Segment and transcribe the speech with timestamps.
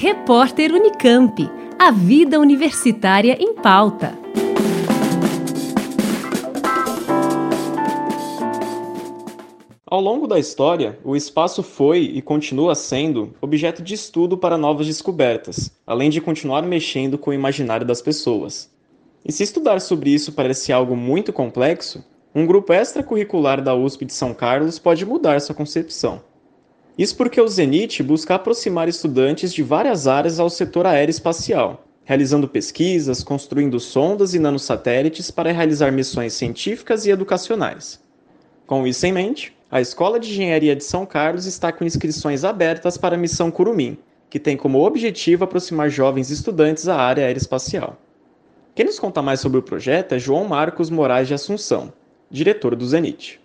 [0.00, 1.50] Repórter Unicamp.
[1.76, 4.16] A vida universitária em pauta.
[9.84, 14.86] Ao longo da história, o espaço foi e continua sendo objeto de estudo para novas
[14.86, 18.70] descobertas, além de continuar mexendo com o imaginário das pessoas.
[19.24, 24.12] E se estudar sobre isso parece algo muito complexo, um grupo extracurricular da USP de
[24.12, 26.22] São Carlos pode mudar sua concepção.
[26.98, 33.22] Isso porque o Zenit busca aproximar estudantes de várias áreas ao setor aeroespacial, realizando pesquisas,
[33.22, 38.00] construindo sondas e nanosatélites para realizar missões científicas e educacionais.
[38.66, 42.98] Com isso em mente, a Escola de Engenharia de São Carlos está com inscrições abertas
[42.98, 43.96] para a missão Curumim,
[44.28, 47.96] que tem como objetivo aproximar jovens estudantes à área aeroespacial.
[48.74, 51.92] Quem nos conta mais sobre o projeto é João Marcos Moraes de Assunção,
[52.28, 53.40] diretor do Zenit.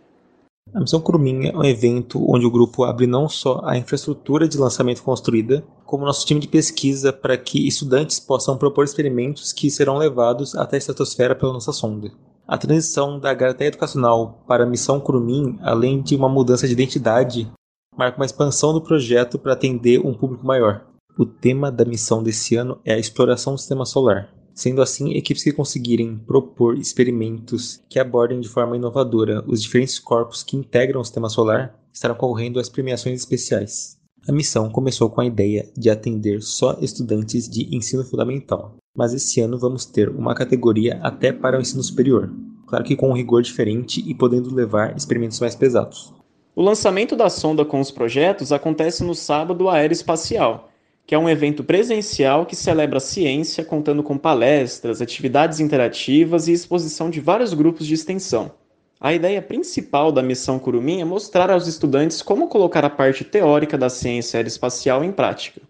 [0.74, 4.58] A Missão Curumim é um evento onde o grupo abre não só a infraestrutura de
[4.58, 9.98] lançamento construída, como nosso time de pesquisa para que estudantes possam propor experimentos que serão
[9.98, 12.12] levados até a estratosfera pela nossa sonda.
[12.48, 17.52] A transição da Garateia Educacional para a Missão Curumim, além de uma mudança de identidade,
[17.96, 20.88] marca uma expansão do projeto para atender um público maior.
[21.16, 24.34] O tema da missão desse ano é a exploração do sistema solar.
[24.54, 30.44] Sendo assim, equipes que conseguirem propor experimentos que abordem de forma inovadora os diferentes corpos
[30.44, 33.98] que integram o sistema solar estarão concorrendo às premiações especiais.
[34.28, 39.42] A missão começou com a ideia de atender só estudantes de ensino fundamental, mas esse
[39.42, 42.32] ano vamos ter uma categoria até para o ensino superior,
[42.68, 46.14] claro que com um rigor diferente e podendo levar experimentos mais pesados.
[46.56, 50.70] O lançamento da sonda com os projetos acontece no sábado aeroespacial,
[51.06, 56.54] que é um evento presencial que celebra a ciência, contando com palestras, atividades interativas e
[56.54, 58.52] exposição de vários grupos de extensão.
[59.00, 63.78] A ideia principal da missão Curumim é mostrar aos estudantes como colocar a parte teórica
[63.78, 65.62] da ciência aeroespacial em prática.